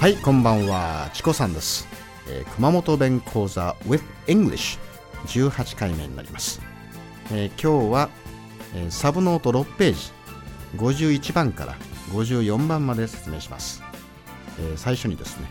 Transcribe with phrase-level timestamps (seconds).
[0.00, 1.10] はいこんばんは。
[1.14, 1.86] チコさんです、
[2.28, 4.78] えー熊本弁講座 with English
[5.26, 6.60] 18回目になります、
[7.30, 8.10] えー今日は、
[8.74, 9.98] えーサブノート6ページ
[10.76, 11.76] 51番から
[12.10, 13.82] 54番まで説明します、
[14.58, 15.46] えー最初にですね、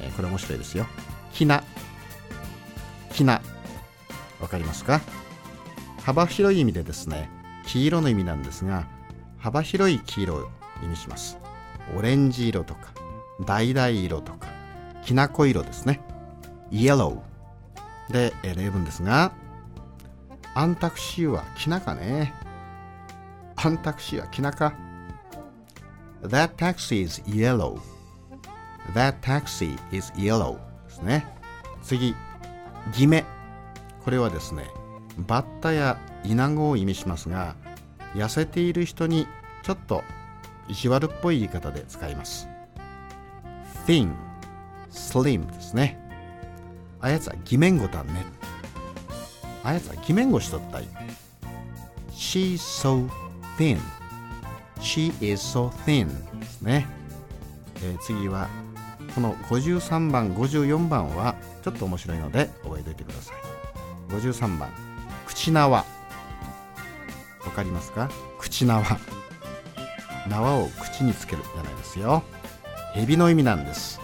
[0.00, 0.86] えーこれ面白いですよ。
[1.32, 1.62] きな。
[3.12, 3.40] きな。
[4.40, 5.00] わかりますか？
[6.02, 7.28] 幅広い意味でですね
[7.66, 8.86] 黄色の意味なんですが
[9.38, 10.50] 幅広い黄色
[10.82, 11.38] 意味します。
[11.96, 12.92] オレンジ色とか
[13.46, 14.48] 橙色とか
[15.04, 16.00] きなこ色ですね。
[16.70, 18.12] イエロー。
[18.12, 19.32] で例文ですが
[20.54, 22.34] アンタクシーはきなかね。
[23.56, 24.74] アンタクシーはきなか。
[26.22, 27.78] That taxi is yellow.
[28.94, 31.26] That taxi is yellow ですね。
[31.82, 32.14] 次
[32.92, 33.24] 偽名
[34.04, 34.64] これはですね
[35.18, 37.54] バッタやイナゴを意味しますが
[38.14, 39.26] 痩せている人に
[39.62, 40.02] ちょっと
[40.68, 42.48] 意地悪っぽい言い方で使います。
[43.86, 44.12] thin
[44.90, 45.98] slim ですね。
[47.00, 48.24] あやつは偽面語だね。
[49.62, 50.88] あやつは偽面語しとったい。
[52.12, 53.08] she's so
[53.58, 53.78] thin.
[54.80, 56.86] she is so thin ですね、
[57.82, 58.48] えー次は
[59.14, 63.36] この53番54番はちょっと面白いので覚えておいてください。
[64.12, 64.70] 53番
[65.26, 65.78] 口縄。
[65.78, 65.84] わ
[67.54, 68.10] かりますか？
[68.38, 68.82] 口縄。
[70.28, 72.22] 縄を口につけるじゃないですよ。
[72.94, 74.00] 蛇の意味なんです。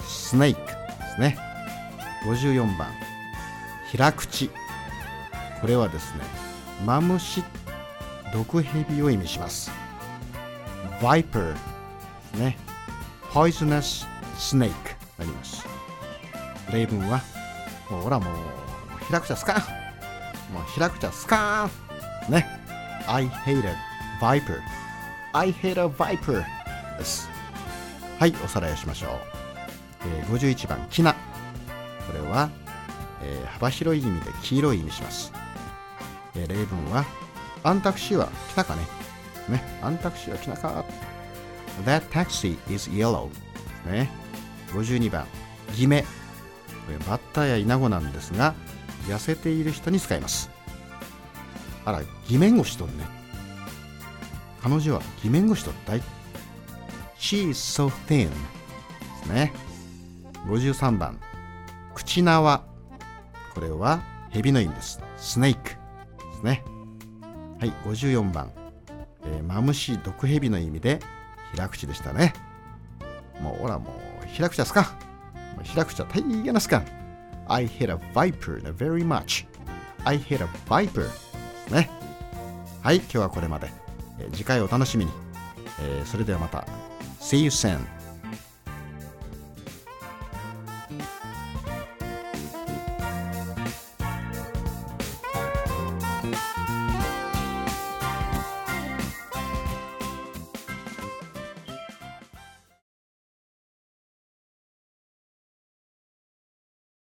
[0.00, 0.74] スネークで
[1.14, 1.38] すね。
[2.24, 2.88] 54番。
[3.90, 4.50] 平口。
[5.60, 6.24] これはですね
[6.86, 7.44] マムシ
[8.32, 9.70] 毒蛇を意味します。
[11.00, 11.58] Viper で
[12.34, 12.56] すね。
[13.30, 14.06] Poisonous
[14.36, 14.70] Snake
[15.18, 15.66] なります。
[16.72, 17.20] 例文は
[17.88, 19.56] ほらもう開くちゃスカン。
[20.52, 21.68] もう開くちゃスカ
[22.28, 22.32] ン。
[22.32, 22.46] ね。
[23.06, 23.74] I hate a
[24.20, 24.60] viper
[25.32, 26.44] I hate a viper
[26.98, 27.28] です。
[28.18, 29.10] はいおさらいをしましょう、
[30.06, 31.14] えー51番きな
[32.06, 32.50] これは、
[33.22, 35.32] えー幅広い意味で黄色い意味します、
[36.34, 37.04] えー例文は
[37.62, 38.82] アンタクシーは来たかね。
[39.48, 40.84] ねアンタクシーは来たか。
[41.84, 43.28] That taxi is yellow
[43.86, 44.10] ね。
[44.72, 45.26] 52番
[45.74, 46.08] 偽名こ
[46.90, 48.54] れバッタやイナゴなんですが
[49.06, 50.50] 痩せている人に使います。
[51.84, 53.19] あら偽面をしとんね。
[54.62, 56.02] 彼女は偽面をしとったい。
[57.18, 58.28] She is so thin.
[58.28, 58.34] で
[59.24, 59.52] すね。
[60.46, 61.18] 53番。
[61.94, 62.64] 口縄。
[63.54, 65.00] これは蛇の意味です。
[65.16, 65.76] スネークで
[66.38, 66.62] すね。
[67.58, 68.50] はい54番、
[69.24, 70.98] えーマムシ毒蛇の意味で
[71.52, 72.32] 平口でしたね。
[73.40, 73.90] もうほらも
[74.24, 74.96] う平口ですか。
[75.62, 76.82] 平口は大変なすか。
[77.48, 79.46] I hate a viper very much.
[80.04, 81.06] I hate a viper
[81.70, 81.90] ね。
[82.82, 83.70] はい今日はこれまで、
[84.32, 85.12] 次回お楽しみに、
[85.80, 86.66] えーそれではまた。
[87.20, 87.78] See you soon.